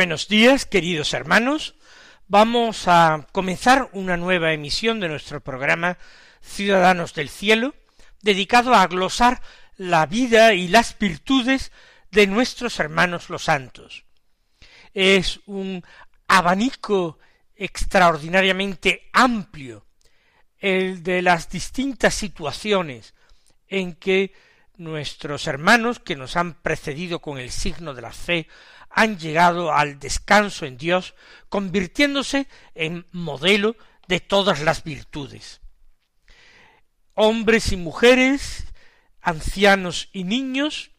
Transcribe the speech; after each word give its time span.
Buenos 0.00 0.28
días, 0.28 0.64
queridos 0.64 1.12
hermanos. 1.12 1.74
Vamos 2.26 2.88
a 2.88 3.26
comenzar 3.32 3.90
una 3.92 4.16
nueva 4.16 4.54
emisión 4.54 4.98
de 4.98 5.10
nuestro 5.10 5.42
programa 5.42 5.98
Ciudadanos 6.40 7.12
del 7.12 7.28
Cielo, 7.28 7.74
dedicado 8.22 8.74
a 8.74 8.86
glosar 8.86 9.42
la 9.76 10.06
vida 10.06 10.54
y 10.54 10.68
las 10.68 10.98
virtudes 10.98 11.70
de 12.10 12.26
nuestros 12.26 12.80
hermanos 12.80 13.28
los 13.28 13.44
santos. 13.44 14.06
Es 14.94 15.40
un 15.44 15.84
abanico 16.28 17.18
extraordinariamente 17.54 19.10
amplio 19.12 19.84
el 20.56 21.02
de 21.02 21.20
las 21.20 21.50
distintas 21.50 22.14
situaciones 22.14 23.12
en 23.68 23.96
que 23.96 24.32
nuestros 24.78 25.46
hermanos 25.46 25.98
que 25.98 26.16
nos 26.16 26.38
han 26.38 26.54
precedido 26.54 27.20
con 27.20 27.36
el 27.36 27.50
signo 27.50 27.92
de 27.92 28.00
la 28.00 28.12
fe 28.14 28.48
han 28.90 29.18
llegado 29.18 29.72
al 29.72 29.98
descanso 29.98 30.66
en 30.66 30.76
Dios, 30.76 31.14
convirtiéndose 31.48 32.48
en 32.74 33.06
modelo 33.12 33.76
de 34.08 34.20
todas 34.20 34.60
las 34.60 34.82
virtudes. 34.82 35.60
Hombres 37.14 37.72
y 37.72 37.76
mujeres, 37.76 38.66
ancianos 39.20 40.08
y 40.12 40.24
niños, 40.24 40.90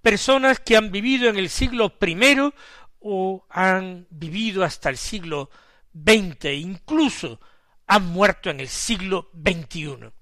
personas 0.00 0.60
que 0.60 0.76
han 0.76 0.92
vivido 0.92 1.28
en 1.28 1.36
el 1.36 1.50
siglo 1.50 1.98
primero 1.98 2.54
o 3.00 3.44
han 3.50 4.06
vivido 4.10 4.62
hasta 4.62 4.88
el 4.88 4.96
siglo 4.96 5.50
XX, 5.92 6.44
incluso 6.54 7.40
han 7.86 8.06
muerto 8.06 8.50
en 8.50 8.60
el 8.60 8.68
siglo 8.68 9.30
XXI. 9.34 10.12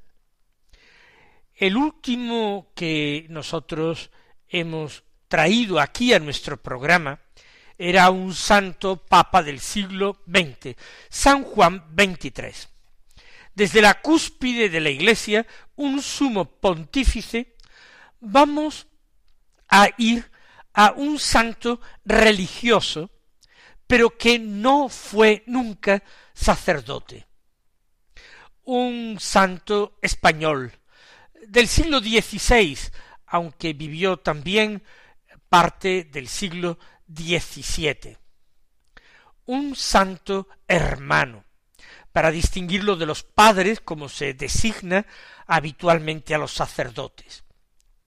El 1.55 1.77
último 1.77 2.73
que 2.75 3.27
nosotros 3.29 4.11
hemos 4.49 5.05
traído 5.29 5.81
aquí 5.81 6.13
a 6.13 6.19
nuestro 6.19 6.57
programa 6.57 7.21
era 7.77 8.11
un 8.11 8.35
santo 8.35 8.97
papa 8.97 9.43
del 9.43 9.61
siglo 9.61 10.23
XX, 10.27 10.77
San 11.09 11.43
Juan 11.43 11.85
XXIII. 11.97 12.69
Desde 13.55 13.83
la 13.83 14.01
cúspide 14.01 14.69
de 14.69 14.81
la 14.81 14.91
Iglesia, 14.91 15.47
un 15.77 16.03
sumo 16.03 16.45
pontífice, 16.45 17.55
vamos 18.21 18.87
a 19.69 19.89
ir 19.99 20.31
a 20.73 20.93
un 20.93 21.19
santo 21.19 21.81
religioso, 22.05 23.11
pero 23.87 24.17
que 24.17 24.39
no 24.39 24.89
fue 24.89 25.45
nunca 25.47 26.03
sacerdote. 26.33 27.27
Un 28.65 29.19
santo 29.21 29.99
español 30.03 30.73
del 31.47 31.69
siglo 31.69 32.01
XVI, 32.01 32.79
aunque 33.27 33.73
vivió 33.73 34.17
también 34.17 34.83
parte 35.55 36.03
del 36.03 36.27
siglo 36.27 36.81
XVII. 37.07 38.19
Un 39.47 39.77
santo 39.77 40.49
hermano, 40.67 41.45
para 42.11 42.33
distinguirlo 42.33 42.97
de 42.97 43.07
los 43.07 43.23
padres 43.23 43.79
como 43.79 44.09
se 44.09 44.35
designa 44.35 45.07
habitualmente 45.47 46.35
a 46.35 46.39
los 46.39 46.53
sacerdotes. 46.53 47.45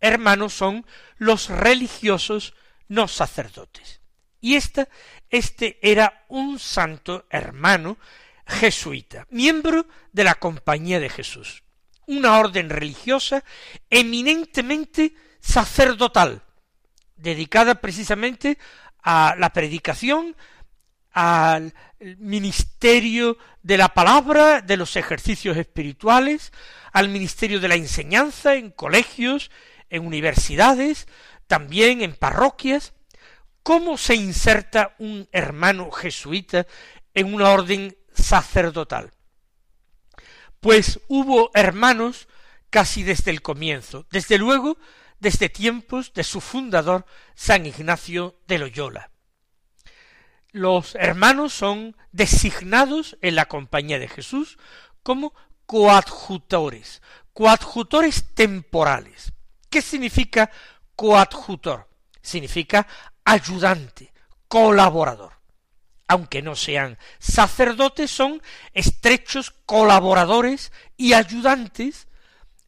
Hermanos 0.02 0.56
son 0.56 0.86
los 1.16 1.48
religiosos 1.48 2.54
no 2.90 3.08
sacerdotes. 3.08 4.02
Y 4.42 4.56
esta, 4.56 4.90
este 5.30 5.80
era 5.82 6.26
un 6.28 6.60
santo 6.60 7.28
hermano 7.30 7.98
jesuita, 8.46 9.26
miembro 9.30 9.88
de 10.12 10.26
la 10.26 10.36
Compañía 10.36 11.00
de 11.00 11.10
Jesús, 11.10 11.64
una 12.08 12.40
orden 12.40 12.70
religiosa 12.70 13.46
eminentemente 13.90 15.16
sacerdotal, 15.40 16.44
dedicada 17.18 17.76
precisamente 17.76 18.58
a 19.04 19.36
la 19.38 19.52
predicación, 19.52 20.36
al 21.12 21.74
ministerio 22.00 23.38
de 23.64 23.78
la 23.78 23.90
palabra, 23.90 24.62
de 24.62 24.78
los 24.78 24.96
ejercicios 24.96 25.58
espirituales, 25.58 26.52
al 26.92 27.10
ministerio 27.10 27.60
de 27.60 27.68
la 27.68 27.76
enseñanza 27.76 28.56
en 28.56 28.72
colegios, 28.72 29.50
en 29.90 30.06
universidades, 30.06 31.08
también 31.48 32.02
en 32.02 32.16
parroquias. 32.16 32.94
¿Cómo 33.64 33.98
se 33.98 34.16
inserta 34.16 34.96
un 35.00 35.28
hermano 35.32 35.92
jesuita 35.92 36.68
en 37.14 37.34
una 37.34 37.50
orden 37.50 37.98
sacerdotal? 38.14 39.12
Pues 40.60 41.00
hubo 41.08 41.52
hermanos 41.54 42.28
casi 42.70 43.04
desde 43.04 43.32
el 43.32 43.42
comienzo. 43.42 44.06
Desde 44.12 44.38
luego, 44.38 44.78
desde 45.20 45.50
tiempos 45.50 46.14
de 46.14 46.24
su 46.24 46.42
fundador, 46.42 47.06
San 47.36 47.66
Ignacio 47.66 48.40
de 48.48 48.60
Loyola. 48.60 49.12
Los 50.52 50.96
hermanos 50.96 51.54
son 51.54 51.96
designados 52.12 53.18
en 53.22 53.36
la 53.36 53.46
compañía 53.46 54.00
de 54.00 54.08
Jesús 54.08 54.58
como 55.04 55.34
coadjutores, 55.66 57.02
coadjutores 57.34 58.34
temporales. 58.34 59.34
¿Qué 59.70 59.82
significa 59.82 60.50
coadjutor? 60.96 61.88
Significa 62.22 62.88
ayudante, 63.24 64.14
colaborador. 64.48 65.34
Aunque 66.08 66.42
no 66.42 66.56
sean 66.56 66.98
sacerdotes, 67.20 68.10
son 68.10 68.42
estrechos 68.74 69.52
colaboradores 69.66 70.72
y 70.96 71.14
ayudantes 71.14 72.08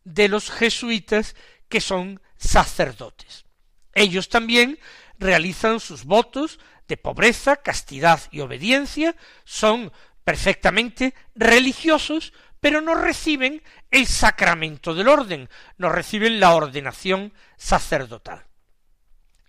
de 0.04 0.28
los 0.28 0.52
jesuitas 0.52 1.36
que 1.70 1.80
son 1.80 2.22
sacerdotes. 2.39 3.45
Ellos 3.94 4.29
también 4.29 4.79
realizan 5.19 5.79
sus 5.79 6.05
votos 6.05 6.59
de 6.88 6.97
pobreza, 6.97 7.57
castidad 7.57 8.19
y 8.31 8.39
obediencia, 8.39 9.15
son 9.44 9.91
perfectamente 10.24 11.13
religiosos, 11.36 12.33
pero 12.59 12.81
no 12.81 12.95
reciben 12.95 13.62
el 13.91 14.07
sacramento 14.07 14.95
del 14.95 15.07
orden, 15.07 15.50
no 15.77 15.89
reciben 15.89 16.39
la 16.39 16.56
ordenación 16.56 17.33
sacerdotal. 17.57 18.45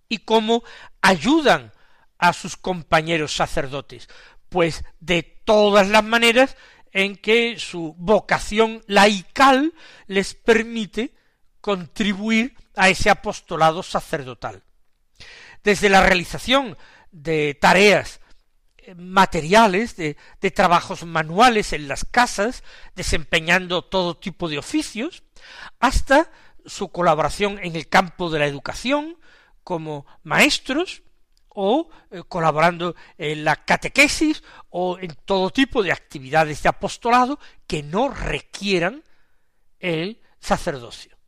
¿Y 0.09 0.19
cómo 0.19 0.63
ayudan 1.01 1.73
a 2.19 2.33
sus 2.33 2.57
compañeros 2.57 3.35
sacerdotes? 3.35 4.09
Pues 4.49 4.85
de 4.99 5.23
todas 5.23 5.89
las 5.89 6.05
maneras 6.05 6.57
en 6.93 7.17
que 7.17 7.59
su 7.59 7.95
vocación 7.97 8.83
laical 8.87 9.73
les 10.07 10.35
permite 10.35 11.15
contribuir 11.61 12.57
a 12.75 12.89
ese 12.89 13.11
apostolado 13.11 13.83
sacerdotal. 13.83 14.63
Desde 15.63 15.89
la 15.89 16.03
realización 16.03 16.77
de 17.11 17.55
tareas 17.55 18.21
eh, 18.79 18.95
materiales, 18.95 19.97
de, 19.97 20.17
trabajos 20.55 21.05
manuales 21.05 21.73
en 21.73 21.89
las 21.89 22.05
casas, 22.05 22.63
desempeñando 22.95 23.83
todo 23.83 24.17
tipo 24.17 24.49
de 24.49 24.59
oficios, 24.59 25.23
hasta 25.79 26.31
su 26.65 26.89
colaboración 26.91 27.59
en 27.63 27.77
el 27.77 27.89
campo 27.89 28.31
de 28.31 28.39
la 28.39 28.47
educación, 28.47 29.19
como 29.63 30.07
maestros, 30.23 31.03
o 31.49 31.91
eh, 32.11 32.23
colaborando 32.29 32.95
en 33.19 33.45
la 33.45 33.65
catequesis, 33.65 34.43
o 34.71 34.99
en 34.99 35.15
todo 35.25 35.51
tipo 35.51 35.83
de 35.83 35.93
actividades 35.93 36.63
de 36.63 36.69
apostolado 36.69 37.39
que 37.67 37.83
no 37.83 38.09
requieran 38.09 39.03
el 39.79 40.21
sacerdocio 40.39 41.20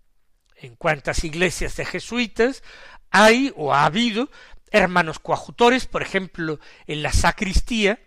en 0.63 0.77
cuántas 0.77 1.25
iglesias 1.25 1.77
de 1.77 1.85
jesuitas 1.85 2.63
hay 3.11 3.53
o 3.57 3.75
ha 3.75 3.85
habido 3.85 4.31
hermanos 4.71 5.19
coadjutores, 5.19 5.87
por 5.87 6.03
ejemplo, 6.03 6.59
en 6.87 7.03
la 7.03 7.13
sacristía, 7.13 8.01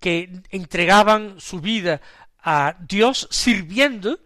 que 0.00 0.42
entregaban 0.50 1.40
su 1.40 1.60
vida 1.60 2.00
a 2.38 2.76
Dios 2.80 3.28
sirviendo 3.30 4.18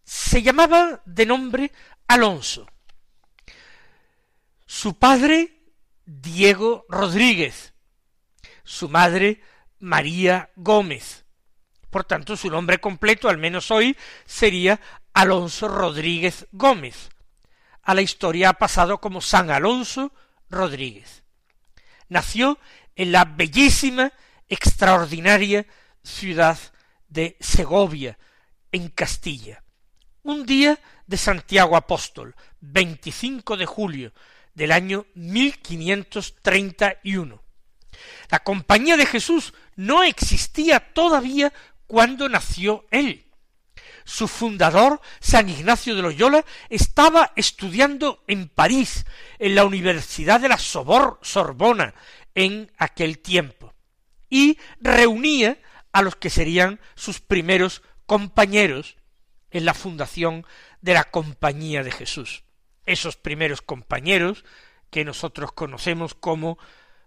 se 0.03 0.43
llamaba 0.43 1.01
de 1.03 1.25
nombre 1.25 1.71
Alonso. 2.07 2.67
Su 4.67 4.99
padre, 4.99 5.63
Diego 6.05 6.85
Rodríguez, 6.87 7.73
su 8.63 8.87
madre, 8.87 9.41
María 9.79 10.51
Gómez. 10.55 11.25
Por 11.89 12.03
tanto, 12.03 12.37
su 12.37 12.51
nombre 12.51 12.77
completo, 12.77 13.29
al 13.29 13.39
menos 13.39 13.71
hoy, 13.71 13.97
sería 14.25 14.79
Alonso 15.11 15.67
Rodríguez 15.67 16.45
Gómez. 16.51 17.09
A 17.81 17.95
la 17.95 18.03
historia 18.03 18.49
ha 18.49 18.53
pasado 18.53 19.01
como 19.01 19.21
San 19.21 19.49
Alonso 19.49 20.13
Rodríguez. 20.51 21.24
Nació 22.09 22.59
en 22.95 23.11
la 23.11 23.25
bellísima, 23.25 24.13
extraordinaria 24.47 25.65
ciudad 26.03 26.59
de 27.07 27.35
Segovia, 27.39 28.19
en 28.71 28.89
Castilla. 28.89 29.63
Un 30.23 30.45
día 30.45 30.79
de 31.07 31.17
Santiago 31.17 31.75
Apóstol, 31.75 32.35
25 32.61 33.57
de 33.57 33.65
julio 33.65 34.13
del 34.53 34.71
año 34.71 35.07
1531. 35.13 37.41
La 38.29 38.39
compañía 38.39 38.95
de 38.97 39.05
Jesús 39.05 39.53
no 39.75 40.03
existía 40.03 40.93
todavía 40.93 41.53
cuando 41.87 42.27
nació 42.29 42.85
él. 42.91 43.25
Su 44.05 44.27
fundador, 44.27 45.01
San 45.19 45.49
Ignacio 45.49 45.95
de 45.95 46.03
Loyola, 46.03 46.45
estaba 46.69 47.33
estudiando 47.35 48.23
en 48.27 48.47
París, 48.47 49.05
en 49.39 49.55
la 49.55 49.65
Universidad 49.65 50.39
de 50.39 50.47
la 50.47 50.57
Sorbona, 50.57 51.93
en 52.35 52.71
aquel 52.77 53.19
tiempo, 53.19 53.73
y 54.29 54.57
reunía 54.79 55.57
a 55.91 56.01
los 56.01 56.15
que 56.15 56.29
serían 56.29 56.79
sus 56.95 57.19
primeros 57.19 57.81
compañeros 58.05 58.95
en 59.49 59.65
la 59.65 59.73
fundación 59.73 60.45
de 60.81 60.93
la 60.93 61.05
Compañía 61.05 61.83
de 61.83 61.91
Jesús. 61.91 62.43
Esos 62.85 63.15
primeros 63.15 63.61
compañeros 63.61 64.45
que 64.91 65.03
nosotros 65.03 65.51
conocemos 65.51 66.13
como 66.13 66.57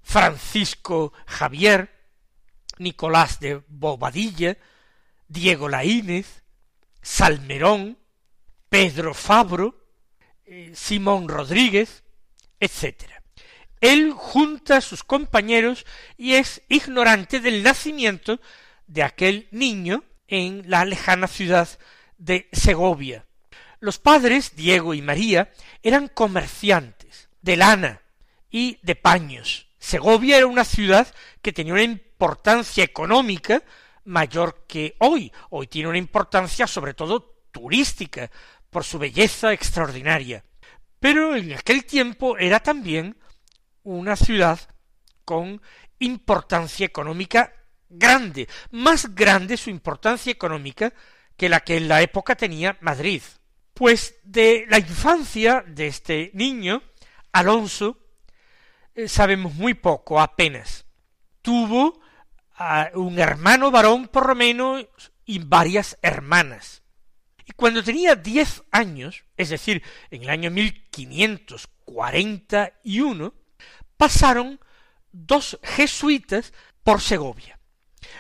Francisco 0.03 1.13
Javier, 1.27 1.95
Nicolás 2.79 3.41
de 3.41 3.63
Bobadilla, 3.69 4.57
Diego 5.29 5.69
Laínez, 5.69 6.43
Salmerón, 7.03 7.99
Pedro 8.69 9.15
Fabro, 9.15 9.89
eh, 10.45 10.73
Simón 10.75 11.29
Rodríguez, 11.29 12.05
etc. 12.61 13.05
Él 13.81 14.13
junta 14.13 14.79
a 14.79 14.81
sus 14.81 15.05
compañeros 15.05 15.87
y 16.17 16.35
es 16.35 16.63
ignorante 16.69 17.41
del 17.41 17.63
nacimiento 17.63 18.41
de 18.87 19.03
aquel 19.03 19.49
niño 19.51 20.05
en 20.27 20.65
la 20.69 20.85
lejana 20.85 21.27
ciudad 21.27 21.69
de 22.19 22.49
Segovia. 22.53 23.27
Los 23.81 23.99
padres, 23.99 24.57
Diego 24.57 24.95
y 24.95 25.03
María, 25.03 25.53
eran 25.83 26.09
comerciantes 26.09 27.29
de 27.43 27.57
lana 27.57 28.03
y 28.51 28.79
de 28.83 28.97
paños. 28.97 29.69
Segovia 29.79 30.37
era 30.37 30.47
una 30.47 30.65
ciudad 30.65 31.15
que 31.41 31.53
tenía 31.53 31.75
una 31.75 31.83
importancia 31.83 32.83
económica 32.83 33.63
mayor 34.09 34.65
que 34.67 34.97
hoy. 34.99 35.31
Hoy 35.51 35.67
tiene 35.67 35.89
una 35.89 35.99
importancia 35.99 36.67
sobre 36.67 36.95
todo 36.95 37.37
turística, 37.53 38.31
por 38.71 38.85
su 38.85 38.99
belleza 38.99 39.53
extraordinaria. 39.53 40.45
Pero 41.01 41.37
en 41.37 41.53
aquel 41.53 41.85
tiempo 41.85 42.37
era 42.37 42.61
también 42.61 43.17
una 43.83 44.17
ciudad 44.17 44.59
con 45.25 45.63
importancia 45.99 46.87
económica 46.87 47.53
grande, 47.89 48.49
más 48.71 49.15
grande 49.15 49.57
su 49.57 49.71
importancia 49.71 50.33
económica 50.33 50.93
que 51.37 51.49
la 51.49 51.61
que 51.61 51.77
en 51.77 51.89
la 51.89 52.03
época 52.03 52.35
tenía 52.35 52.77
Madrid. 52.81 53.23
Pues 53.75 54.17
de 54.25 54.67
la 54.69 54.79
infancia 54.79 55.65
de 55.67 55.87
este 55.87 56.31
niño, 56.35 56.83
Alonso, 57.33 57.97
eh, 58.95 59.09
sabemos 59.09 59.55
muy 59.55 59.75
poco, 59.75 60.21
apenas. 60.21 60.85
Tuvo 61.43 62.01
un 62.95 63.19
hermano 63.19 63.71
varón 63.71 64.09
por 64.09 64.29
lo 64.29 64.35
menos 64.35 64.87
y 65.25 65.39
varias 65.39 65.97
hermanas. 66.03 66.83
Y 67.47 67.53
cuando 67.53 67.83
tenía 67.83 68.15
diez 68.15 68.63
años, 68.71 69.25
es 69.37 69.49
decir, 69.51 69.83
en 70.11 70.23
el 70.23 70.31
año 70.31 70.51
1541, 70.51 73.35
pasaron 73.97 74.61
dos 75.13 75.59
jesuitas 75.63 76.53
por 76.83 77.01
Segovia. 77.01 77.59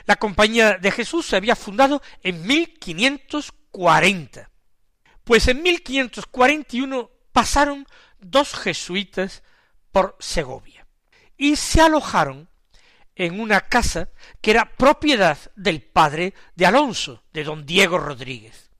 La 0.06 0.16
Compañía 0.16 0.78
de 0.78 0.90
Jesús 0.90 1.26
se 1.26 1.36
había 1.36 1.56
fundado 1.56 2.02
en 2.22 2.46
1540. 2.46 4.50
Pues 5.24 5.48
en 5.48 5.62
1541 5.62 7.10
pasaron 7.32 7.86
dos 8.18 8.54
jesuitas 8.54 9.42
por 9.92 10.16
Segovia 10.18 10.86
y 11.36 11.56
se 11.56 11.80
alojaron 11.80 12.48
en 13.18 13.40
una 13.40 13.62
casa 13.62 14.08
que 14.40 14.52
era 14.52 14.76
propiedad 14.76 15.36
del 15.56 15.82
padre 15.82 16.34
de 16.54 16.66
Alonso, 16.66 17.24
de 17.32 17.44
don 17.44 17.66
Diego 17.66 17.98
Rodríguez. 17.98 18.70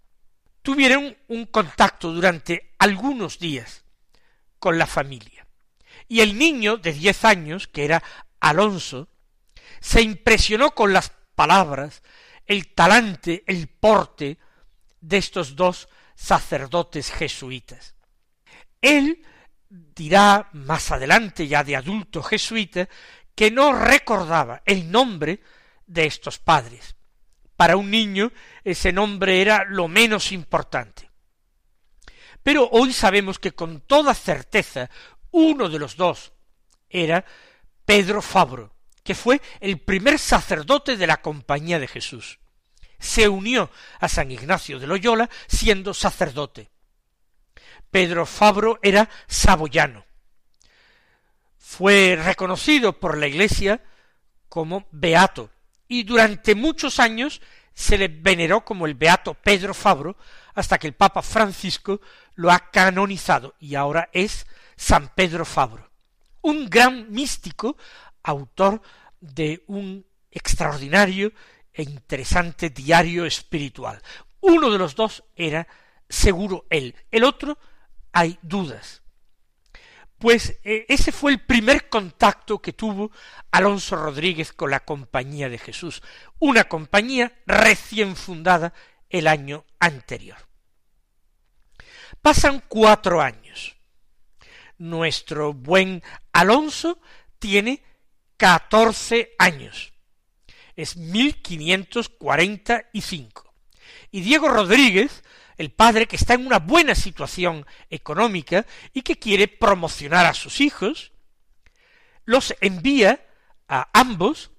Tuvieron 0.63 1.17
un 1.27 1.47
contacto 1.47 2.13
durante 2.13 2.73
algunos 2.79 3.39
días 3.39 3.85
con 4.59 4.79
la 4.79 4.87
familia. 4.87 5.47
Y 6.07 6.21
el 6.21 6.39
niño 6.39 6.77
de 6.77 6.93
diez 6.93 7.25
años, 7.25 7.67
que 7.67 7.85
era 7.85 8.03
Alonso, 8.41 9.09
se 9.81 10.03
impresionó 10.03 10.71
con 10.71 10.93
las 10.93 11.13
palabras, 11.35 12.03
el 12.47 12.73
talante, 12.75 13.43
el 13.47 13.67
porte 13.67 14.39
de 15.01 15.19
estos 15.19 15.57
dos 15.57 15.89
sacerdotes 16.15 17.11
jesuitas. 17.11 17.97
Él 18.81 19.25
dirá 19.69 20.49
más 20.53 20.93
adelante, 20.93 21.47
ya 21.49 21.65
de 21.65 21.77
adulto 21.77 22.23
jesuita, 22.23 22.89
que 23.39 23.53
no 23.53 23.73
recordaba 23.73 24.63
el 24.65 24.91
nombre 24.91 25.41
de 25.87 26.07
estos 26.07 26.41
padres. 26.41 26.97
Para 27.55 27.77
un 27.77 27.89
niño 27.89 28.33
ese 28.65 28.93
nombre 28.93 29.41
era 29.41 29.65
lo 29.65 29.87
menos 29.87 30.33
importante. 30.33 31.09
Pero 32.43 32.69
hoy 32.73 32.93
sabemos 32.93 33.39
que 33.39 33.53
con 33.53 33.81
toda 33.83 34.13
certeza 34.15 34.91
uno 35.31 35.69
de 35.69 35.79
los 35.79 35.97
dos 35.97 36.33
era 36.91 37.25
Pedro 37.85 38.23
Fabro, 38.23 38.75
que 39.05 39.15
fue 39.15 39.41
el 39.61 39.79
primer 39.79 40.19
sacerdote 40.19 40.97
de 40.97 41.07
la 41.07 41.23
Compañía 41.23 41.79
de 41.79 41.87
Jesús. 41.87 42.41
Se 42.99 43.29
unió 43.29 43.71
a 44.01 44.09
San 44.09 44.33
Ignacio 44.33 44.81
de 44.81 44.89
Loyola 44.89 45.31
siendo 45.47 45.95
sacerdote. 45.95 46.71
Pedro 47.89 48.27
Fabro 48.27 48.81
era 48.83 49.09
saboyano 49.29 50.08
fue 51.69 52.19
reconocido 52.25 52.99
por 52.99 53.19
la 53.19 53.27
Iglesia 53.27 53.83
como 54.49 54.87
beato 54.91 55.51
y 55.87 56.03
durante 56.05 56.55
muchos 56.55 56.99
años 56.99 57.43
se 57.75 57.99
le 57.99 58.09
veneró 58.09 58.65
como 58.65 58.87
el 58.87 58.95
beato 58.95 59.35
Pedro 59.35 59.75
Fabro 59.75 60.17
hasta 60.55 60.79
que 60.79 60.87
el 60.87 60.95
Papa 60.95 61.21
Francisco 61.21 62.01
lo 62.37 62.51
ha 62.51 62.71
canonizado 62.71 63.55
y 63.61 63.75
ahora 63.75 64.09
es 64.15 64.47
San 64.77 65.09
Pedro 65.15 65.45
Fabro, 65.45 65.91
un 66.41 66.71
gran 66.71 67.13
místico, 67.13 67.77
autor 68.23 68.81
de 69.21 69.63
un 69.67 70.07
extraordinario 70.31 71.33
e 71.75 71.83
interesante 71.83 72.71
diario 72.71 73.27
espiritual. 73.27 74.01
Uno 74.41 74.71
de 74.71 74.79
los 74.79 74.95
dos 74.95 75.23
era 75.37 75.69
seguro 76.09 76.65
él, 76.71 76.97
el 77.11 77.25
otro 77.25 77.59
hay 78.11 78.39
dudas 78.41 79.03
Pues 80.19 80.59
eh, 80.65 80.85
ese 80.89 81.13
fue 81.13 81.31
el 81.33 81.41
primer 81.41 81.89
contacto 81.89 82.61
que 82.61 82.73
tuvo 82.73 83.13
Alonso 83.53 83.97
Rodríguez 83.97 84.53
con 84.53 84.71
la 84.71 84.81
Compañía 84.81 85.49
de 85.49 85.59
Jesús, 85.59 86.03
una 86.41 86.65
compañía 86.65 87.33
recién 87.47 88.17
fundada 88.17 88.75
el 89.09 89.29
año 89.29 89.65
anterior. 89.79 90.37
Pasan 92.21 92.65
cuatro 92.69 93.23
años. 93.23 93.77
Nuestro 94.77 95.55
buen 95.55 96.03
Alonso 96.33 97.01
tiene 97.39 97.85
catorce 98.37 99.37
años. 99.39 99.93
Es 100.75 100.97
1545. 100.97 103.55
Y 104.11 104.23
Diego 104.23 104.49
Rodríguez 104.49 105.23
el 105.59 105.73
padre 105.73 106.07
que 106.07 106.17
está 106.17 106.35
en 106.35 106.47
una 106.47 106.61
buena 106.61 106.95
situación 106.95 107.67
económica 107.91 108.65
y 108.95 109.03
que 109.03 109.19
quiere 109.19 109.49
promocionar 109.49 110.25
a 110.25 110.35
sus 110.35 110.61
hijos, 110.61 111.13
los 112.25 112.55
envía 112.61 113.27
a 113.69 113.89
ambos, 113.93 114.51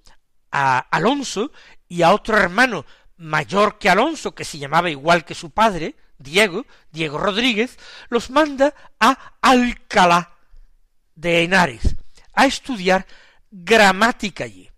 a 0.52 0.78
Alonso 0.78 1.52
y 1.88 2.02
a 2.02 2.12
otro 2.14 2.38
hermano 2.38 2.86
mayor 3.18 3.80
que 3.80 3.90
Alonso, 3.90 4.36
que 4.36 4.46
se 4.46 4.60
llamaba 4.60 4.90
igual 4.90 5.26
que 5.26 5.36
su 5.36 5.52
padre, 5.52 5.96
Diego, 6.18 6.66
Diego 6.92 7.18
Rodríguez, 7.18 7.80
los 8.10 8.30
manda 8.30 8.74
a 9.00 9.36
Alcalá 9.42 10.36
de 11.16 11.44
Henares 11.44 11.96
a 12.34 12.46
estudiar 12.46 13.06
gramática 13.52 14.44
allí. 14.44 14.70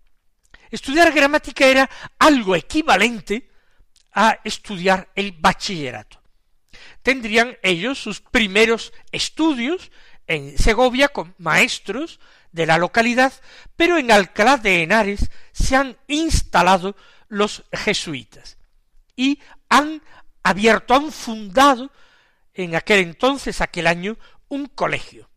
Estudiar 0.70 1.12
gramática 1.12 1.66
era 1.66 1.90
algo 2.18 2.56
equivalente 2.56 3.51
a 4.12 4.38
estudiar 4.44 5.08
el 5.14 5.32
bachillerato. 5.32 6.20
Tendrían 7.02 7.56
ellos 7.62 7.98
sus 7.98 8.20
primeros 8.20 8.92
estudios 9.10 9.90
en 10.26 10.56
Segovia 10.58 11.08
con 11.08 11.34
maestros 11.38 12.20
de 12.52 12.66
la 12.66 12.78
localidad, 12.78 13.32
pero 13.76 13.98
en 13.98 14.12
Alcalá 14.12 14.56
de 14.56 14.82
Henares 14.82 15.30
se 15.52 15.76
han 15.76 15.96
instalado 16.06 16.96
los 17.28 17.64
jesuitas 17.72 18.58
y 19.16 19.40
han 19.68 20.02
abierto, 20.42 20.94
han 20.94 21.10
fundado 21.10 21.90
en 22.54 22.76
aquel 22.76 23.00
entonces, 23.00 23.60
aquel 23.60 23.86
año, 23.86 24.18
un 24.48 24.66
colegio. 24.66 25.30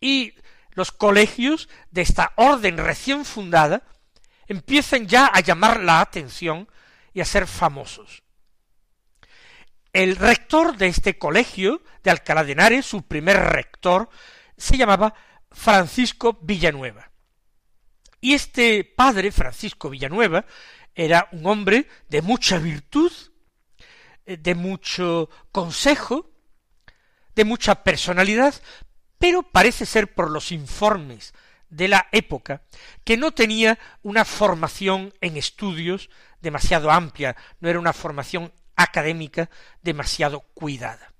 Y 0.00 0.34
los 0.72 0.92
colegios 0.92 1.68
de 1.90 2.02
esta 2.02 2.32
orden 2.36 2.78
recién 2.78 3.24
fundada 3.24 3.82
empiezan 4.46 5.06
ya 5.06 5.26
a 5.26 5.40
llamar 5.40 5.80
la 5.80 6.00
atención 6.00 6.68
y 7.18 7.20
a 7.20 7.24
ser 7.24 7.48
famosos. 7.48 8.22
El 9.92 10.14
rector 10.14 10.76
de 10.76 10.86
este 10.86 11.18
colegio 11.18 11.82
de 12.04 12.12
Alcalá 12.12 12.44
de 12.44 12.52
Henares, 12.52 12.86
su 12.86 13.02
primer 13.02 13.36
rector, 13.38 14.08
se 14.56 14.76
llamaba 14.76 15.14
Francisco 15.50 16.38
Villanueva. 16.40 17.10
Y 18.20 18.34
este 18.34 18.84
padre, 18.84 19.32
Francisco 19.32 19.90
Villanueva, 19.90 20.46
era 20.94 21.28
un 21.32 21.44
hombre 21.46 21.88
de 22.08 22.22
mucha 22.22 22.58
virtud, 22.58 23.10
eh, 24.24 24.36
de 24.36 24.54
mucho 24.54 25.28
consejo, 25.50 26.30
de 27.34 27.44
mucha 27.44 27.82
personalidad, 27.82 28.54
pero 29.18 29.42
parece 29.42 29.86
ser 29.86 30.14
por 30.14 30.30
los 30.30 30.52
informes 30.52 31.34
de 31.70 31.88
la 31.88 32.08
época 32.12 32.62
que 33.04 33.16
no 33.16 33.32
tenía 33.32 33.78
una 34.02 34.24
formación 34.24 35.12
en 35.20 35.36
estudios 35.36 36.10
demasiado 36.40 36.90
amplia, 36.90 37.36
no 37.60 37.68
era 37.68 37.78
una 37.78 37.92
formación 37.92 38.52
académica 38.76 39.50
demasiado 39.82 40.40
cuidada. 40.54 41.12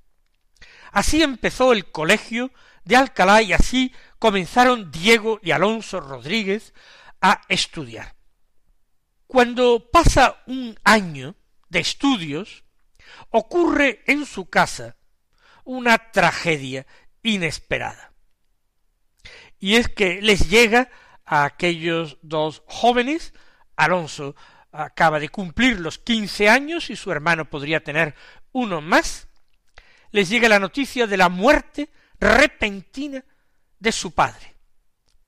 Así 0.93 1.23
empezó 1.23 1.73
el 1.73 1.91
colegio 1.91 2.53
de 2.85 2.97
Alcalá 2.97 3.43
y 3.43 3.53
así 3.53 3.95
comenzaron 4.19 4.91
Diego 4.91 5.39
y 5.43 5.51
Alonso 5.51 6.01
Rodríguez 6.01 6.73
a 7.21 7.43
estudiar. 7.49 8.15
Cuando 9.27 9.91
pasa 9.91 10.43
un 10.47 10.79
año 10.85 11.37
de 11.69 11.81
estudios, 11.81 12.65
ocurre 13.31 14.03
en 14.07 14.25
su 14.25 14.49
casa 14.49 14.97
una 15.65 15.99
tragedia 16.13 16.87
inesperada. 17.23 18.08
Y 19.59 19.77
es 19.77 19.89
que 19.89 20.21
les 20.23 20.49
llega 20.49 20.91
a 21.25 21.45
aquellos 21.45 22.19
dos 22.23 22.63
jóvenes, 22.67 23.35
Alonso 23.77 24.35
acaba 24.73 25.19
de 25.19 25.29
cumplir 25.29 25.81
los 25.81 25.99
quince 25.99 26.49
años 26.49 26.91
y 26.91 26.97
su 26.97 27.11
hermano 27.11 27.49
podría 27.49 27.83
tener 27.83 28.15
uno 28.53 28.81
más, 28.81 29.29
les 30.11 30.29
llega 30.29 30.49
la 30.49 30.59
noticia 30.59 31.07
de 31.07 31.17
la 31.17 31.29
muerte 31.29 31.91
repentina 32.19 33.25
de 33.79 33.93
su 33.93 34.13
padre, 34.13 34.55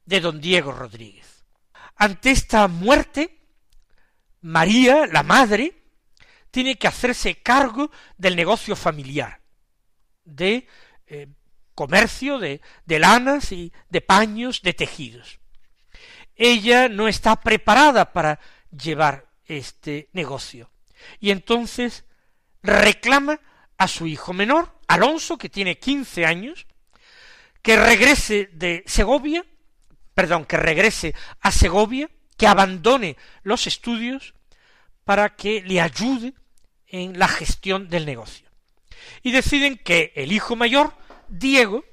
de 0.04 0.20
don 0.20 0.40
Diego 0.40 0.72
Rodríguez. 0.72 1.44
Ante 1.96 2.30
esta 2.30 2.66
muerte, 2.66 3.38
María, 4.40 5.06
la 5.06 5.22
madre, 5.22 5.84
tiene 6.50 6.76
que 6.76 6.88
hacerse 6.88 7.42
cargo 7.42 7.90
del 8.16 8.36
negocio 8.36 8.74
familiar, 8.74 9.40
de 10.24 10.66
eh, 11.06 11.28
comercio 11.74 12.38
de, 12.38 12.60
de 12.86 12.98
lanas 12.98 13.52
y 13.52 13.72
de 13.88 14.00
paños, 14.00 14.62
de 14.62 14.72
tejidos. 14.74 15.38
Ella 16.36 16.88
no 16.88 17.08
está 17.08 17.36
preparada 17.36 18.12
para 18.12 18.40
llevar 18.70 19.26
este 19.44 20.08
negocio. 20.12 20.70
Y 21.18 21.30
entonces 21.30 22.04
reclama 22.62 23.40
a 23.78 23.88
su 23.88 24.06
hijo 24.06 24.32
menor, 24.32 24.78
Alonso, 24.88 25.38
que 25.38 25.48
tiene 25.48 25.78
quince 25.78 26.26
años, 26.26 26.66
que 27.62 27.76
regrese 27.76 28.50
de 28.52 28.84
Segovia, 28.86 29.44
perdón, 30.14 30.44
que 30.44 30.56
regrese 30.56 31.14
a 31.40 31.50
Segovia, 31.50 32.10
que 32.36 32.46
abandone 32.46 33.16
los 33.42 33.66
estudios 33.66 34.34
para 35.04 35.36
que 35.36 35.62
le 35.62 35.80
ayude 35.80 36.34
en 36.86 37.18
la 37.18 37.28
gestión 37.28 37.88
del 37.88 38.06
negocio. 38.06 38.48
Y 39.22 39.32
deciden 39.32 39.76
que 39.78 40.12
el 40.14 40.32
hijo 40.32 40.56
mayor, 40.56 40.94
Diego, 41.30 41.84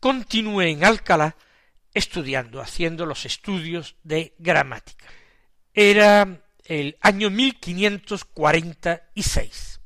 continúe 0.00 0.62
en 0.62 0.84
Alcalá 0.84 1.36
estudiando, 1.94 2.60
haciendo 2.60 3.06
los 3.06 3.24
estudios 3.24 3.94
de 4.02 4.34
gramática. 4.38 5.06
Era 5.72 6.42
el 6.64 6.98
año 7.00 7.30
1546. 7.30 9.80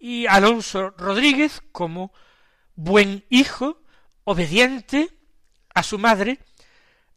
Y 0.00 0.26
Alonso 0.26 0.90
Rodríguez, 0.90 1.62
como 1.70 2.12
buen 2.74 3.24
hijo, 3.30 3.80
obediente 4.24 5.10
a 5.74 5.84
su 5.84 5.98
madre, 5.98 6.40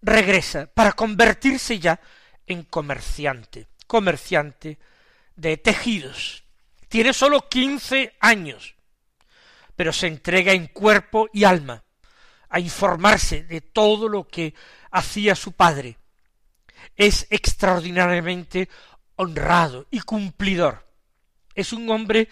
regresa 0.02 0.68
para 0.68 0.94
convertirse 0.94 1.80
ya 1.80 2.00
en 2.46 2.62
comerciante, 2.64 3.68
comerciante 3.88 4.78
de 5.36 5.58
tejidos. 5.58 6.46
Tiene 6.88 7.12
sólo 7.14 7.50
quince 7.50 8.16
años, 8.20 8.76
pero 9.80 9.94
se 9.94 10.08
entrega 10.08 10.52
en 10.52 10.68
cuerpo 10.68 11.30
y 11.32 11.46
alma 11.46 11.86
a 12.50 12.60
informarse 12.60 13.44
de 13.44 13.62
todo 13.62 14.10
lo 14.10 14.28
que 14.28 14.54
hacía 14.92 15.36
su 15.36 15.54
padre, 15.54 15.98
es 16.98 17.28
extraordinariamente 17.30 18.68
honrado 19.16 19.88
y 19.90 20.02
cumplidor. 20.02 20.86
Es 21.56 21.72
un 21.72 21.90
hombre, 21.92 22.28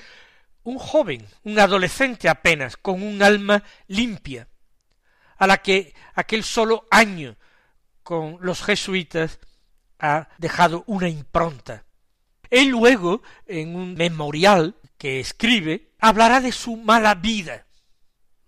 un 0.64 0.78
joven, 0.78 1.26
un 1.44 1.58
adolescente 1.58 2.28
apenas, 2.28 2.76
con 2.76 3.02
un 3.02 3.24
alma 3.24 3.64
limpia, 3.88 4.50
a 5.38 5.48
la 5.48 5.60
que 5.60 5.96
aquel 6.16 6.44
solo 6.44 6.86
año 6.92 7.38
con 8.04 8.40
los 8.42 8.62
jesuitas 8.62 9.40
ha 10.00 10.28
dejado 10.38 10.84
una 10.86 11.08
impronta. 11.08 11.86
Él 12.50 12.68
luego, 12.68 13.22
en 13.46 13.74
un 13.74 13.94
memorial 13.94 14.76
que 14.98 15.20
escribe, 15.20 15.94
hablará 16.00 16.42
de 16.42 16.52
su 16.52 16.78
mala 16.78 17.16
vida 17.16 17.68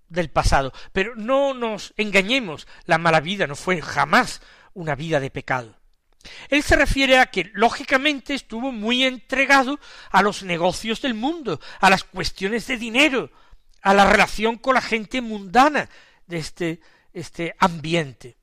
del 0.08 0.30
pasado. 0.30 0.74
Pero 0.92 1.16
no 1.16 1.54
nos 1.54 1.94
engañemos, 1.98 2.68
la 2.86 2.98
mala 2.98 3.20
vida 3.20 3.48
no 3.48 3.56
fue 3.56 3.82
jamás 3.82 4.42
una 4.74 4.96
vida 4.96 5.20
de 5.20 5.32
pecado. 5.32 5.76
Él 6.50 6.64
se 6.64 6.76
refiere 6.76 7.18
a 7.18 7.28
que, 7.28 7.50
lógicamente, 7.54 8.34
estuvo 8.34 8.72
muy 8.72 9.04
entregado 9.04 9.80
a 10.12 10.22
los 10.22 10.44
negocios 10.44 11.02
del 11.02 11.14
mundo, 11.14 11.62
a 11.80 11.90
las 11.90 12.04
cuestiones 12.04 12.68
de 12.68 12.78
dinero, 12.78 13.32
a 13.82 13.94
la 13.94 14.10
relación 14.10 14.58
con 14.58 14.76
la 14.76 14.82
gente 14.82 15.22
mundana 15.22 15.90
de 16.28 16.38
este, 16.38 16.82
este 17.14 17.56
ambiente. 17.58 18.38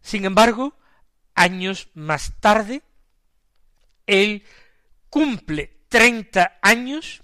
Sin 0.00 0.24
embargo, 0.24 0.76
años 1.36 1.88
más 1.94 2.32
tarde, 2.40 2.82
él 4.06 4.42
cumple 5.08 5.84
treinta 5.88 6.58
años 6.62 7.22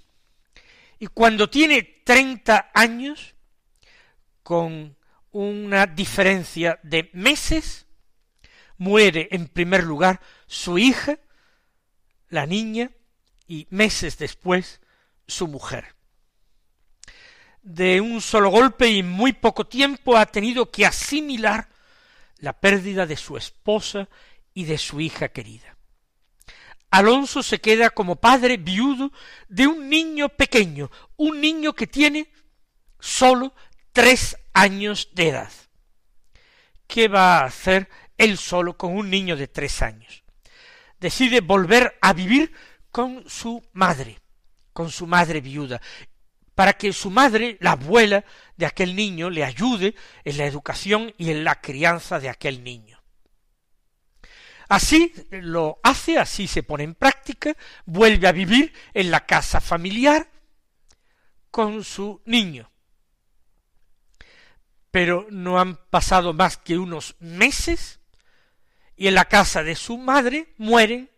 y 1.00 1.08
cuando 1.08 1.50
tiene 1.50 1.82
treinta 2.04 2.70
años, 2.74 3.34
con 4.44 4.96
una 5.32 5.86
diferencia 5.86 6.78
de 6.84 7.10
meses, 7.12 7.86
muere 8.78 9.26
en 9.32 9.48
primer 9.48 9.82
lugar 9.82 10.20
su 10.46 10.78
hija, 10.78 11.18
la 12.28 12.46
niña, 12.46 12.92
y 13.48 13.66
meses 13.70 14.16
después 14.16 14.80
su 15.26 15.48
mujer. 15.48 15.96
De 17.62 18.00
un 18.00 18.20
solo 18.20 18.50
golpe 18.50 18.88
y 18.88 19.02
muy 19.02 19.32
poco 19.32 19.66
tiempo 19.66 20.16
ha 20.16 20.26
tenido 20.26 20.70
que 20.70 20.86
asimilar 20.86 21.68
la 22.42 22.52
pérdida 22.52 23.06
de 23.06 23.16
su 23.16 23.36
esposa 23.36 24.08
y 24.52 24.64
de 24.64 24.76
su 24.76 25.00
hija 25.00 25.28
querida. 25.28 25.76
Alonso 26.90 27.42
se 27.42 27.60
queda 27.60 27.90
como 27.90 28.16
padre 28.16 28.56
viudo 28.56 29.12
de 29.48 29.68
un 29.68 29.88
niño 29.88 30.28
pequeño, 30.28 30.90
un 31.16 31.40
niño 31.40 31.72
que 31.72 31.86
tiene 31.86 32.32
sólo 32.98 33.54
tres 33.92 34.36
años 34.52 35.10
de 35.12 35.28
edad. 35.28 35.52
¿Qué 36.88 37.06
va 37.06 37.38
a 37.38 37.44
hacer 37.44 37.88
él 38.18 38.36
solo 38.36 38.76
con 38.76 38.96
un 38.96 39.08
niño 39.08 39.36
de 39.36 39.46
tres 39.46 39.80
años? 39.80 40.24
Decide 40.98 41.40
volver 41.40 41.96
a 42.02 42.12
vivir 42.12 42.52
con 42.90 43.24
su 43.30 43.62
madre, 43.72 44.18
con 44.72 44.90
su 44.90 45.06
madre 45.06 45.40
viuda, 45.40 45.80
para 46.54 46.74
que 46.74 46.92
su 46.92 47.10
madre, 47.10 47.56
la 47.60 47.72
abuela 47.72 48.24
de 48.56 48.66
aquel 48.66 48.94
niño, 48.94 49.30
le 49.30 49.44
ayude 49.44 49.94
en 50.24 50.36
la 50.36 50.46
educación 50.46 51.14
y 51.18 51.30
en 51.30 51.44
la 51.44 51.60
crianza 51.60 52.20
de 52.20 52.28
aquel 52.28 52.62
niño. 52.62 53.02
Así 54.68 55.12
lo 55.30 55.80
hace, 55.82 56.18
así 56.18 56.46
se 56.46 56.62
pone 56.62 56.84
en 56.84 56.94
práctica, 56.94 57.54
vuelve 57.84 58.26
a 58.26 58.32
vivir 58.32 58.72
en 58.94 59.10
la 59.10 59.26
casa 59.26 59.60
familiar 59.60 60.30
con 61.50 61.84
su 61.84 62.22
niño. 62.24 62.70
Pero 64.90 65.26
no 65.30 65.60
han 65.60 65.76
pasado 65.90 66.32
más 66.32 66.56
que 66.56 66.78
unos 66.78 67.16
meses 67.18 68.00
y 68.96 69.08
en 69.08 69.14
la 69.14 69.26
casa 69.26 69.62
de 69.62 69.74
su 69.74 69.98
madre 69.98 70.54
mueren 70.58 71.10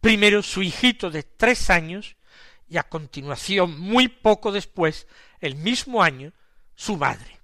primero 0.00 0.42
su 0.42 0.62
hijito 0.62 1.10
de 1.10 1.22
tres 1.22 1.70
años 1.70 2.16
y 2.68 2.78
a 2.78 2.82
continuación, 2.84 3.78
muy 3.78 4.08
poco 4.08 4.52
después, 4.52 5.06
el 5.40 5.56
mismo 5.56 6.02
año, 6.02 6.32
su 6.74 6.96
madre. 6.96 7.40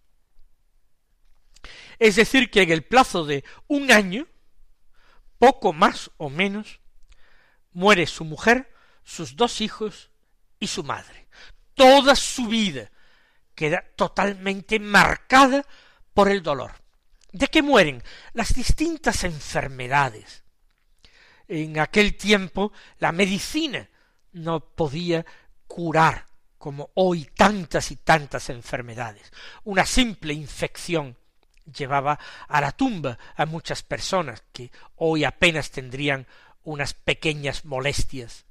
Es 1.98 2.16
decir, 2.16 2.50
que 2.50 2.62
en 2.62 2.70
el 2.70 2.82
plazo 2.82 3.24
de 3.24 3.44
un 3.68 3.92
año, 3.92 4.26
poco 5.38 5.72
más 5.72 6.10
o 6.16 6.30
menos, 6.30 6.80
muere 7.72 8.06
su 8.06 8.24
mujer, 8.24 8.72
sus 9.04 9.36
dos 9.36 9.60
hijos 9.60 10.10
y 10.58 10.66
su 10.66 10.82
madre. 10.82 11.28
Toda 11.74 12.16
su 12.16 12.46
vida 12.46 12.90
queda 13.54 13.84
totalmente 13.96 14.78
marcada 14.78 15.66
por 16.14 16.30
el 16.30 16.42
dolor. 16.42 16.72
¿De 17.32 17.48
qué 17.48 17.62
mueren? 17.62 18.02
Las 18.32 18.54
distintas 18.54 19.24
enfermedades. 19.24 20.44
En 21.46 21.78
aquel 21.78 22.16
tiempo 22.16 22.72
la 22.98 23.12
medicina 23.12 23.88
no 24.32 24.60
podía 24.60 25.24
curar 25.66 26.26
como 26.58 26.90
hoy 26.94 27.24
tantas 27.24 27.90
y 27.90 27.96
tantas 27.96 28.50
enfermedades. 28.50 29.32
Una 29.64 29.86
simple 29.86 30.34
infección 30.34 31.16
llevaba 31.64 32.18
a 32.48 32.60
la 32.60 32.72
tumba 32.72 33.18
a 33.36 33.46
muchas 33.46 33.82
personas 33.82 34.42
que 34.52 34.70
hoy 34.96 35.24
apenas 35.24 35.70
tendrían 35.70 36.26
unas 36.62 36.92
pequeñas 36.94 37.64
molestias. 37.64 38.44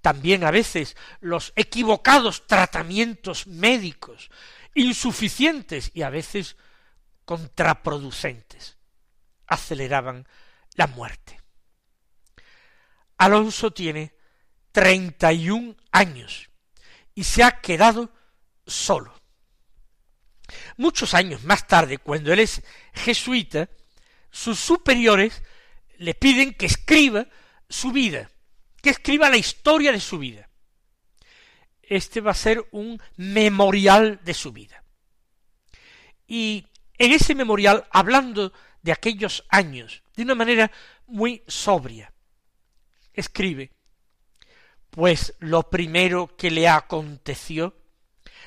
También 0.00 0.44
a 0.44 0.50
veces 0.50 0.96
los 1.20 1.52
equivocados 1.56 2.46
tratamientos 2.46 3.46
médicos, 3.46 4.30
insuficientes 4.74 5.90
y 5.94 6.02
a 6.02 6.10
veces 6.10 6.56
contraproducentes, 7.24 8.78
aceleraban 9.46 10.28
la 10.76 10.86
muerte. 10.86 11.40
Alonso 13.16 13.72
tiene 13.72 14.17
treinta 14.78 15.32
y 15.32 15.50
un 15.50 15.76
años 15.90 16.50
y 17.12 17.24
se 17.24 17.42
ha 17.42 17.60
quedado 17.60 18.12
solo. 18.64 19.12
Muchos 20.76 21.14
años 21.14 21.42
más 21.42 21.66
tarde, 21.66 21.98
cuando 21.98 22.32
él 22.32 22.38
es 22.38 22.62
jesuita, 22.92 23.68
sus 24.30 24.56
superiores 24.60 25.42
le 25.96 26.14
piden 26.14 26.54
que 26.54 26.66
escriba 26.66 27.26
su 27.68 27.90
vida, 27.90 28.30
que 28.80 28.90
escriba 28.90 29.28
la 29.28 29.36
historia 29.36 29.90
de 29.90 29.98
su 29.98 30.16
vida. 30.16 30.48
Este 31.82 32.20
va 32.20 32.30
a 32.30 32.34
ser 32.34 32.64
un 32.70 33.02
memorial 33.16 34.20
de 34.22 34.34
su 34.34 34.52
vida. 34.52 34.84
Y 36.28 36.68
en 36.98 37.12
ese 37.12 37.34
memorial, 37.34 37.84
hablando 37.90 38.52
de 38.82 38.92
aquellos 38.92 39.44
años, 39.48 40.04
de 40.14 40.22
una 40.22 40.36
manera 40.36 40.70
muy 41.08 41.42
sobria, 41.48 42.12
escribe, 43.12 43.72
pues 44.98 45.34
lo 45.38 45.70
primero 45.70 46.36
que 46.36 46.50
le 46.50 46.66
aconteció, 46.66 47.76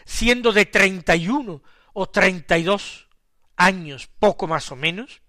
siendo 0.04 0.52
de 0.52 0.66
treinta 0.66 1.16
y 1.16 1.30
uno 1.30 1.64
o 1.94 2.10
treinta 2.10 2.58
y 2.58 2.64
dos 2.64 3.08
años, 3.56 4.10
poco 4.20 4.48
más 4.48 4.70
o 4.70 4.76
menos, 4.76 5.22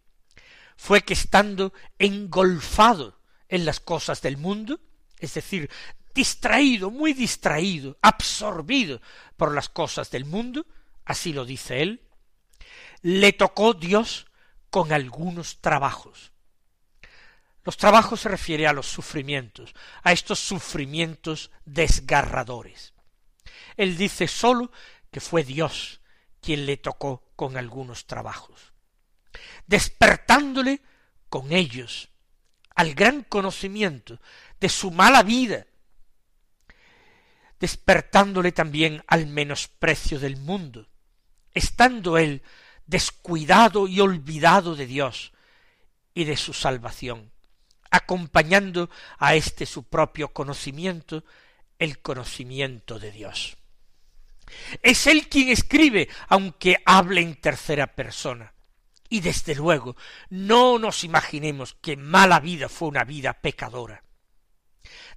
fue 0.76 1.02
que 1.02 1.12
estando 1.12 1.72
engolfado 2.00 3.20
en 3.48 3.64
las 3.64 3.78
cosas 3.78 4.20
del 4.20 4.36
mundo, 4.36 4.80
es 5.20 5.34
decir, 5.34 5.70
distraído, 6.12 6.90
muy 6.90 7.12
distraído, 7.12 7.98
absorbido 8.02 9.00
por 9.36 9.54
las 9.54 9.68
cosas 9.68 10.10
del 10.10 10.24
mundo, 10.24 10.66
así 11.04 11.32
lo 11.32 11.44
dice 11.44 11.82
él, 11.82 12.02
le 13.00 13.32
tocó 13.32 13.74
Dios 13.74 14.26
con 14.70 14.92
algunos 14.92 15.60
trabajos. 15.60 16.31
Los 17.64 17.76
trabajos 17.76 18.20
se 18.20 18.28
refiere 18.28 18.66
a 18.66 18.72
los 18.72 18.86
sufrimientos, 18.86 19.74
a 20.02 20.12
estos 20.12 20.40
sufrimientos 20.40 21.50
desgarradores. 21.64 22.92
Él 23.76 23.96
dice 23.96 24.26
sólo 24.28 24.70
que 25.10 25.20
fue 25.20 25.44
Dios 25.44 26.00
quien 26.40 26.66
le 26.66 26.76
tocó 26.76 27.30
con 27.36 27.56
algunos 27.56 28.06
trabajos, 28.06 28.72
despertándole 29.66 30.82
con 31.28 31.52
ellos 31.52 32.10
al 32.74 32.94
gran 32.94 33.22
conocimiento 33.22 34.20
de 34.60 34.68
su 34.68 34.90
mala 34.90 35.22
vida, 35.22 35.66
despertándole 37.60 38.52
también 38.52 39.04
al 39.06 39.26
menosprecio 39.26 40.18
del 40.18 40.36
mundo, 40.36 40.88
estando 41.54 42.18
él 42.18 42.42
descuidado 42.86 43.86
y 43.86 44.00
olvidado 44.00 44.74
de 44.74 44.86
Dios 44.86 45.32
y 46.12 46.24
de 46.24 46.36
su 46.36 46.52
salvación, 46.52 47.31
acompañando 47.92 48.90
a 49.18 49.36
este 49.36 49.66
su 49.66 49.84
propio 49.84 50.32
conocimiento, 50.32 51.24
el 51.78 52.00
conocimiento 52.00 52.98
de 52.98 53.12
Dios. 53.12 53.56
Es 54.82 55.06
él 55.06 55.28
quien 55.28 55.50
escribe, 55.50 56.08
aunque 56.28 56.82
hable 56.84 57.20
en 57.20 57.36
tercera 57.36 57.86
persona. 57.94 58.54
Y 59.08 59.20
desde 59.20 59.54
luego, 59.54 59.94
no 60.30 60.78
nos 60.78 61.04
imaginemos 61.04 61.76
que 61.80 61.98
mala 61.98 62.40
vida 62.40 62.70
fue 62.70 62.88
una 62.88 63.04
vida 63.04 63.34
pecadora. 63.34 64.02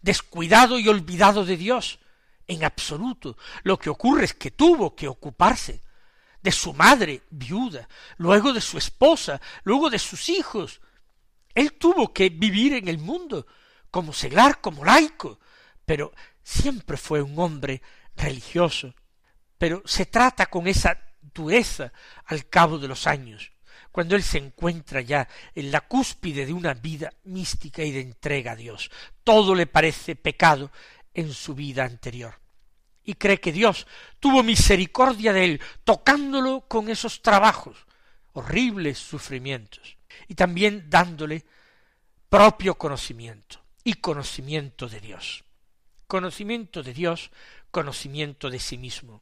Descuidado 0.01 0.77
y 0.77 0.89
olvidado 0.89 1.45
de 1.45 1.55
Dios, 1.55 1.99
en 2.45 2.65
absoluto. 2.65 3.37
Lo 3.63 3.79
que 3.79 3.89
ocurre 3.89 4.25
es 4.25 4.33
que 4.33 4.51
tuvo 4.51 4.95
que 4.95 5.07
ocuparse 5.07 5.81
de 6.41 6.51
su 6.51 6.73
madre 6.73 7.23
viuda, 7.29 7.87
luego 8.17 8.51
de 8.51 8.61
su 8.61 8.77
esposa, 8.77 9.39
luego 9.63 9.89
de 9.89 9.97
sus 9.97 10.27
hijos. 10.27 10.81
Él 11.55 11.73
tuvo 11.73 12.13
que 12.13 12.29
vivir 12.29 12.73
en 12.73 12.89
el 12.89 12.99
mundo 12.99 13.47
como 13.89 14.11
seglar, 14.11 14.59
como 14.59 14.83
laico, 14.83 15.39
pero 15.85 16.13
siempre 16.43 16.97
fue 16.97 17.21
un 17.21 17.39
hombre 17.39 17.81
religioso, 18.15 18.93
pero 19.57 19.81
se 19.85 20.05
trata 20.05 20.47
con 20.47 20.67
esa 20.67 20.99
dureza 21.21 21.91
al 22.25 22.47
cabo 22.49 22.77
de 22.77 22.89
los 22.89 23.07
años, 23.07 23.51
cuando 23.91 24.15
él 24.17 24.23
se 24.23 24.37
encuentra 24.37 24.99
ya 24.99 25.27
en 25.53 25.71
la 25.71 25.81
cúspide 25.81 26.45
de 26.45 26.53
una 26.53 26.73
vida 26.73 27.13
mística 27.23 27.83
y 27.83 27.91
de 27.91 28.01
entrega 28.01 28.51
a 28.51 28.55
Dios. 28.57 28.91
Todo 29.23 29.55
le 29.55 29.67
parece 29.67 30.15
pecado 30.15 30.71
en 31.13 31.31
su 31.33 31.55
vida 31.55 31.85
anterior. 31.85 32.39
Y 33.03 33.13
cree 33.13 33.39
que 33.39 33.53
Dios 33.53 33.87
tuvo 34.19 34.43
misericordia 34.43 35.31
de 35.31 35.45
él, 35.45 35.61
tocándolo 35.83 36.65
con 36.67 36.89
esos 36.89 37.21
trabajos, 37.21 37.77
horribles 38.33 38.97
sufrimientos, 38.97 39.94
y 40.27 40.35
también 40.35 40.89
dándole 40.89 41.45
propio 42.29 42.77
conocimiento 42.77 43.61
y 43.83 43.95
conocimiento 43.95 44.87
de 44.87 44.99
Dios. 44.99 45.43
Conocimiento 46.07 46.83
de 46.83 46.93
Dios, 46.93 47.31
conocimiento 47.71 48.49
de 48.49 48.59
sí 48.59 48.77
mismo. 48.77 49.21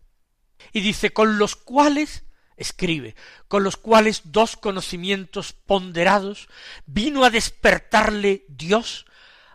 Y 0.71 0.81
dice, 0.81 1.11
con 1.11 1.37
los 1.37 1.55
cuales 1.55 2.23
escribe, 2.57 3.15
con 3.47 3.63
los 3.63 3.77
cuales 3.77 4.21
dos 4.25 4.55
conocimientos 4.55 5.53
ponderados 5.53 6.47
vino 6.85 7.23
a 7.23 7.29
despertarle 7.29 8.45
Dios 8.47 9.05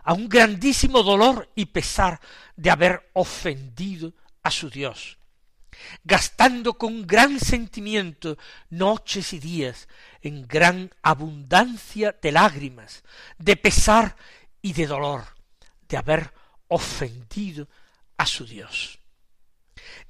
a 0.03 0.13
un 0.13 0.27
grandísimo 0.27 1.03
dolor 1.03 1.49
y 1.55 1.67
pesar 1.67 2.19
de 2.55 2.71
haber 2.71 3.09
ofendido 3.13 4.13
a 4.41 4.51
su 4.51 4.69
Dios, 4.69 5.18
gastando 6.03 6.73
con 6.75 7.05
gran 7.05 7.39
sentimiento 7.39 8.37
noches 8.69 9.33
y 9.33 9.39
días 9.39 9.87
en 10.21 10.47
gran 10.47 10.91
abundancia 11.01 12.15
de 12.21 12.31
lágrimas, 12.31 13.03
de 13.37 13.55
pesar 13.55 14.15
y 14.61 14.73
de 14.73 14.87
dolor, 14.87 15.23
de 15.87 15.97
haber 15.97 16.33
ofendido 16.67 17.67
a 18.17 18.25
su 18.25 18.45
Dios. 18.45 18.99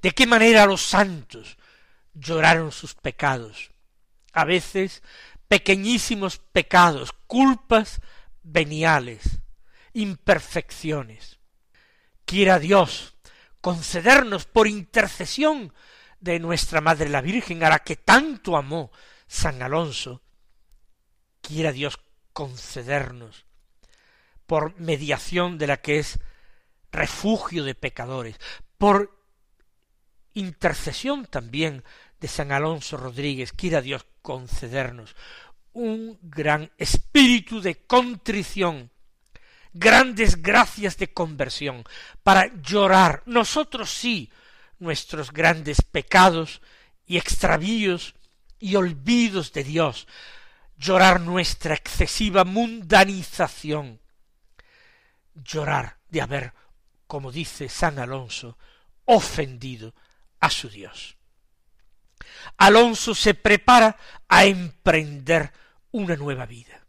¿De 0.02 0.12
qué 0.12 0.26
manera 0.26 0.66
los 0.66 0.82
santos 0.82 1.56
lloraron 2.14 2.72
sus 2.72 2.94
pecados, 2.94 3.70
a 4.32 4.44
veces 4.44 5.02
pequeñísimos 5.48 6.38
pecados, 6.38 7.12
culpas 7.26 8.00
veniales, 8.42 9.40
imperfecciones. 9.92 11.38
Quiera 12.24 12.58
Dios 12.58 13.14
concedernos 13.60 14.46
por 14.46 14.66
intercesión 14.66 15.72
de 16.20 16.38
nuestra 16.38 16.80
Madre 16.80 17.08
la 17.08 17.20
Virgen, 17.20 17.64
a 17.64 17.70
la 17.70 17.80
que 17.80 17.96
tanto 17.96 18.56
amó 18.56 18.90
San 19.26 19.62
Alonso, 19.62 20.22
quiera 21.40 21.72
Dios 21.72 21.98
concedernos 22.32 23.46
por 24.46 24.78
mediación 24.80 25.58
de 25.58 25.66
la 25.66 25.78
que 25.78 25.98
es 25.98 26.18
refugio 26.90 27.64
de 27.64 27.74
pecadores, 27.74 28.36
por 28.78 29.18
intercesión 30.34 31.26
también 31.26 31.84
de 32.20 32.28
San 32.28 32.52
Alonso 32.52 32.96
Rodríguez, 32.96 33.52
quiera 33.52 33.80
Dios 33.80 34.06
concedernos 34.22 35.14
un 35.72 36.18
gran 36.22 36.70
espíritu 36.78 37.60
de 37.60 37.76
contrición, 37.86 38.90
grandes 39.72 40.42
gracias 40.42 40.96
de 40.96 41.12
conversión, 41.12 41.84
para 42.22 42.52
llorar 42.62 43.22
nosotros 43.26 43.90
sí 43.90 44.30
nuestros 44.78 45.32
grandes 45.32 45.82
pecados 45.82 46.60
y 47.06 47.18
extravíos 47.18 48.14
y 48.58 48.76
olvidos 48.76 49.52
de 49.52 49.64
Dios, 49.64 50.06
llorar 50.76 51.20
nuestra 51.20 51.74
excesiva 51.74 52.44
mundanización, 52.44 54.00
llorar 55.34 55.98
de 56.08 56.20
haber, 56.22 56.52
como 57.06 57.30
dice 57.30 57.68
San 57.68 57.98
Alonso, 57.98 58.58
ofendido 59.04 59.94
a 60.40 60.50
su 60.50 60.68
Dios. 60.68 61.16
Alonso 62.56 63.14
se 63.14 63.34
prepara 63.34 63.96
a 64.28 64.44
emprender 64.44 65.52
una 65.90 66.16
nueva 66.16 66.46
vida. 66.46 66.79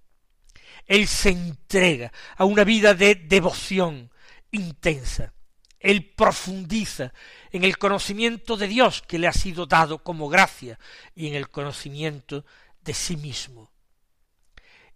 Él 0.86 1.08
se 1.08 1.30
entrega 1.30 2.12
a 2.38 2.46
una 2.46 2.64
vida 2.64 2.94
de 2.94 3.16
devoción 3.16 4.12
intensa. 4.52 5.34
Él 5.80 6.06
profundiza 6.16 7.14
en 7.52 7.64
el 7.64 7.78
conocimiento 7.78 8.56
de 8.56 8.68
Dios 8.68 9.02
que 9.02 9.18
le 9.18 9.28
ha 9.28 9.34
sido 9.34 9.66
dado 9.66 10.04
como 10.04 10.30
gracia 10.30 10.80
y 11.16 11.28
en 11.28 11.36
el 11.36 11.50
conocimiento 11.50 12.46
de 12.84 12.94
sí 12.94 13.18
mismo. 13.18 13.72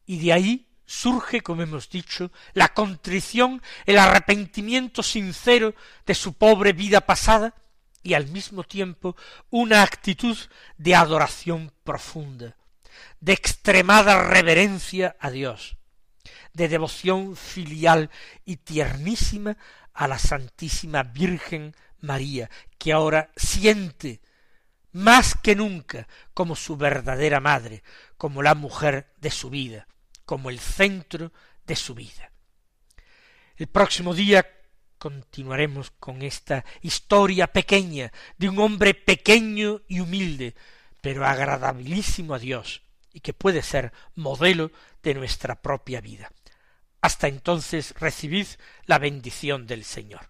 Y 0.06 0.19
de 0.19 0.34
ahí 0.34 0.67
surge, 0.86 1.41
como 1.41 1.63
hemos 1.63 1.89
dicho, 1.89 2.32
la 2.54 2.69
contrición, 2.74 3.62
el 3.86 3.98
arrepentimiento 3.98 5.02
sincero 5.02 5.74
de 6.06 6.13
su 6.13 6.34
pobre 6.34 6.74
vida 6.74 7.02
pasada 7.02 7.56
y 8.04 8.13
al 8.13 8.28
mismo 8.28 8.63
tiempo 8.63 9.15
una 9.50 9.82
actitud 9.82 10.38
de 10.78 10.95
adoración 10.95 11.71
profunda, 11.84 12.56
de 13.19 13.34
extremada 13.34 14.27
reverencia 14.27 15.15
a 15.19 15.29
Dios, 15.29 15.77
de 16.53 16.67
devoción 16.67 17.36
filial 17.36 18.10
y 18.45 18.58
tiernísima 18.58 19.58
a 19.93 20.08
la 20.08 20.19
Santísima 20.19 21.03
Virgen 21.03 21.75
María, 21.99 22.49
que 22.77 22.93
ahora 22.93 23.31
siente 23.36 24.21
más 24.91 25.36
que 25.36 25.55
nunca 25.55 26.08
como 26.34 26.55
su 26.55 26.77
verdadera 26.77 27.39
madre, 27.39 27.84
como 28.17 28.41
la 28.41 28.55
mujer 28.55 29.12
de 29.17 29.31
su 29.31 29.49
vida, 29.49 29.88
como 30.25 30.49
el 30.49 30.60
centro 30.60 31.34
de 31.65 31.75
su 31.75 31.95
vida. 31.95 32.31
El 33.58 33.67
próximo 33.67 34.13
día 34.13 34.45
continuaremos 34.97 35.91
con 35.91 36.21
esta 36.21 36.65
historia 36.81 37.47
pequeña 37.47 38.12
de 38.38 38.49
un 38.49 38.60
hombre 38.60 38.93
pequeño 38.93 39.81
y 39.88 39.99
humilde, 39.99 40.55
pero 41.01 41.25
agradabilísimo 41.25 42.34
a 42.34 42.39
Dios, 42.39 42.85
y 43.15 43.21
que 43.21 43.32
puede 43.34 43.62
ser 43.62 43.93
modelo 44.13 44.71
de 45.01 45.13
nuestra 45.13 45.62
propia 45.62 46.01
vida. 46.01 46.30
Hasta 46.99 47.30
entonces 47.30 47.93
recibid 47.97 48.45
la 48.88 48.99
bendición 48.99 49.67
del 49.67 49.86
Señor. 49.86 50.30